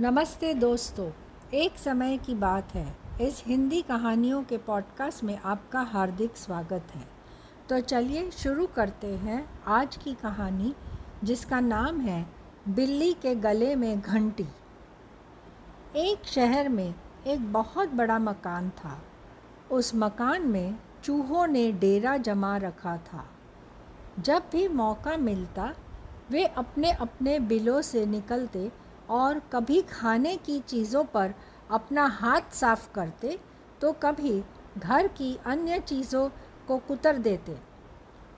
[0.00, 1.10] नमस्ते दोस्तों,
[1.54, 7.08] एक समय की बात है। इस हिंदी कहानियों के पॉडकास्ट में आपका हार्दिक स्वागत है।
[7.68, 10.74] तो चलिए शुरू करते हैं आज की कहानी,
[11.24, 12.26] जिसका नाम है
[12.68, 14.46] बिल्ली के गले में घंटी।
[15.96, 16.94] एक शहर में
[17.26, 19.02] एक बहुत बड़ा मकान था।
[19.70, 23.26] उस मकान में चूहों ने डेरा जमा रखा था।
[24.20, 25.74] जब भी मौका मिलता,
[26.30, 31.34] वे अपने अपने बिलों से निकलते और कभी खाने की चीज़ों पर
[31.70, 33.38] अपना हाथ साफ़ करते
[33.80, 34.42] तो कभी
[34.78, 36.28] घर की अन्य चीज़ों
[36.68, 37.56] को कुतर देते।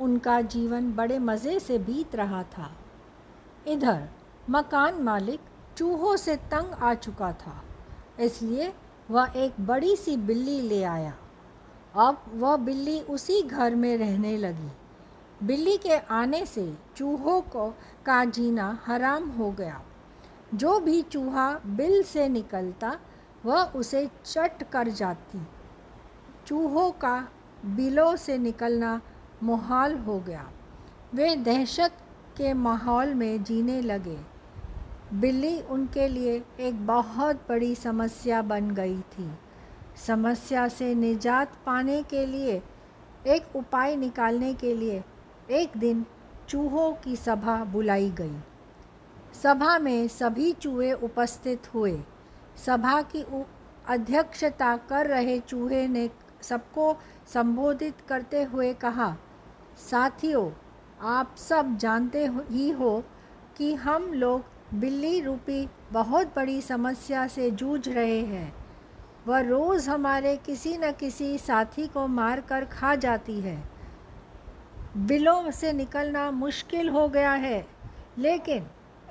[0.00, 2.70] उनका जीवन बड़े मज़े से बीत रहा था।
[3.66, 4.08] इधर,
[4.50, 5.40] मकान मालिक
[5.76, 7.62] चूहों से तंग आ चुका था,
[8.20, 8.72] इसलिए
[9.10, 11.14] वह एक बड़ी सी बिल्ली ले आया।
[11.98, 14.70] अब वह बिल्ली उसी घर में रहने लगी।
[15.42, 17.68] बिल्ली के आने से चूहों को
[18.06, 19.80] का जीना हराम हो गया।
[20.54, 22.98] जो भी चूहा बिल से निकलता,
[23.46, 25.38] वह उसे चट कर जाती।
[26.46, 27.28] चूहों का
[27.66, 29.00] बिलों से निकलना
[29.42, 30.50] मुहाल हो गया।
[31.14, 31.92] वे दहशत
[32.36, 34.18] के माहौल में जीने लगे।
[35.14, 39.30] बिल्ली उनके लिए एक बहुत बड़ी समस्या बन गई थी।
[40.06, 42.62] समस्या से निजात पाने के लिए,
[43.26, 45.04] एक उपाय निकालने के लिए,
[45.50, 46.06] एक दिन
[46.48, 48.36] चूहों की सभा बुलाई गई।
[49.34, 51.98] सभा में सभी चूहे उपस्थित हुए।
[52.66, 53.24] सभा की
[53.88, 56.08] अध्यक्षता कर रहे चूहे ने
[56.42, 56.96] सबको
[57.34, 59.16] संबोधित करते हुए कहा,
[59.90, 60.50] साथियों,
[61.08, 63.02] आप सब जानते ही हो
[63.56, 68.52] कि हम लोग बिल्ली रूपी बहुत बड़ी समस्या से जूझ रहे हैं।
[69.26, 73.58] वह रोज़ हमारे किसी न किसी साथी को मार कर खा जाती है।
[74.96, 77.66] बिलों से निकलना मुश्किल हो गया है,
[78.18, 78.66] लेकिन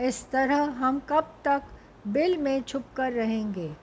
[0.00, 1.62] इस तरह हम कब तक
[2.06, 3.76] बिल में छुप कर रहेंगे?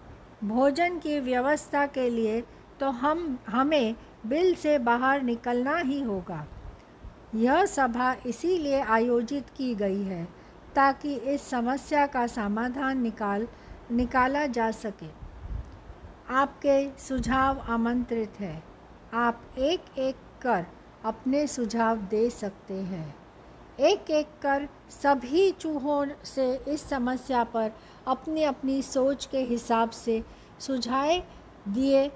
[0.43, 2.43] भोजन की व्यवस्था के लिए
[2.79, 3.95] तो हम, हमें
[4.25, 6.47] बिल से बाहर निकलना ही होगा।
[7.35, 10.27] यह सभा इसीलिए आयोजित की गई है
[10.75, 13.47] ताकि इस समस्या का समाधान निकाल,
[13.91, 15.09] निकाला जा सके।
[16.33, 18.63] आपके सुझाव आमंत्रित हैं।
[19.13, 20.65] आप एक एक कर
[21.05, 23.20] अपने सुझाव दे सकते हैं।
[23.81, 27.71] एक एक कर सभी चूहों से इस समस्या पर
[28.07, 30.23] अपनी अपनी सोच के हिसाब से
[30.59, 31.17] सुझाए
[31.67, 32.11] दिए,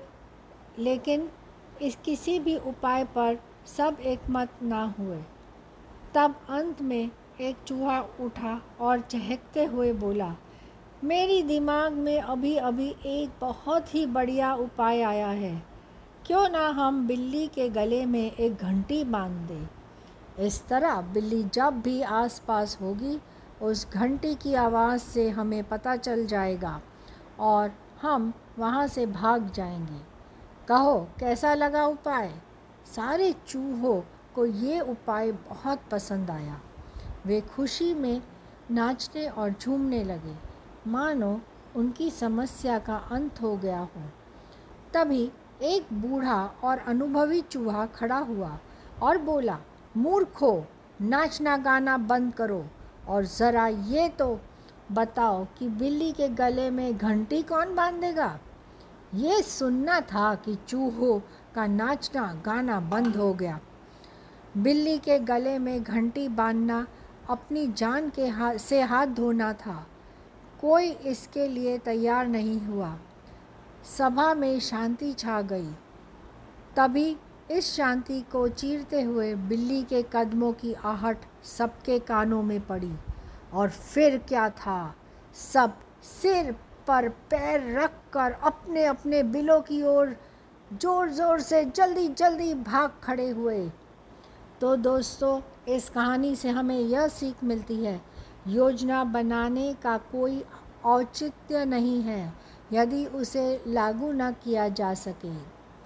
[0.79, 1.29] लेकिन
[1.81, 3.37] इस किसी भी उपाय पर
[3.77, 5.19] सब एक मत ना हुए।
[6.15, 7.09] तब अंत में
[7.41, 10.35] एक चूहा उठा और चहकते हुए बोला,
[11.03, 15.63] मेरी दिमाग में अभी अभी एक बहुत ही बढ़िया उपाय आया है।
[16.25, 19.67] क्यों ना हम बिल्ली के गले में एक घंटी बाँध दें?
[20.39, 23.21] इस तरह बिल्ली जब भी आसपास होगी,
[23.61, 26.81] उस घंटी की आवाज़ से हमें पता चल जाएगा
[27.39, 30.01] और हम वहाँ से भाग जाएँगे।
[30.67, 32.35] कहो, कैसा लगा उपाय?
[32.95, 34.01] सारे चूहों
[34.35, 36.61] को ये उपाय बहुत पसंद आया।
[37.25, 38.21] वे खुशी में
[38.71, 40.35] नाचने और झूमने लगे।
[40.87, 41.41] मानो
[41.75, 44.09] उनकी समस्या का अंत हो गया हो।
[44.93, 45.31] तभी
[45.61, 48.59] एक बूढ़ा और अनुभवी चूहा खड़ा हुआ
[49.01, 49.57] और बोला
[49.97, 50.65] मूर्खो
[51.01, 52.65] नाचना गाना बंद करो।
[53.07, 54.39] और ज़रा ये तो
[54.91, 58.39] बताओ कि बिल्ली के गले में घंटी कौन बांधेगा?
[59.15, 61.19] ये सुनना था कि चूहों
[61.55, 63.59] का नाचना गाना बंद हो गया।
[64.57, 66.87] बिल्ली के गले में घंटी बांधना
[67.29, 69.87] अपनी जान के हाथ से हाथ धोना था।
[70.61, 72.95] कोई इसके लिए तैयार नहीं हुआ।
[73.97, 75.71] सभा में शांति छा गई।
[76.75, 77.17] तभी
[77.51, 82.91] इस शांति को चीरते हुए बिल्ली के कदमों की आहट सबके कानों में पड़ी।
[83.53, 84.95] और फिर क्या था?
[85.35, 86.51] सब सिर
[86.87, 90.15] पर पैर रख कर अपने अपने बिलों की ओर
[90.73, 93.67] ज़ोर ज़ोर से जल्दी जल्दी भाग खड़े हुए।
[94.61, 97.99] तो दोस्तों, इस कहानी से हमें यह सीख मिलती है,
[98.47, 100.43] योजना बनाने का कोई
[100.85, 102.33] औचित्य नहीं है,
[102.73, 105.33] यदि उसे लागू न किया जा सके।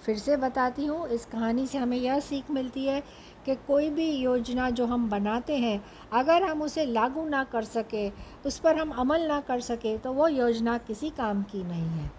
[0.02, 3.00] फिर से बताती हूँ, इस कहानी से हमें यह सीख मिलती है
[3.46, 5.82] कि कोई भी योजना जो हम बनाते हैं,
[6.12, 8.08] अगर हम उसे लागू ना कर सके,
[8.46, 12.10] उस पर हम अमल ना कर सके तो वो योजना किसी काम की नहीं है।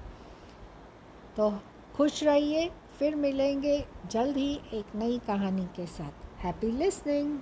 [1.38, 1.54] तो
[1.96, 2.70] खुश रहिए,
[3.00, 7.38] फिर मिलेंगे जल्द ही एक नई कहानी के साथ। Happy listening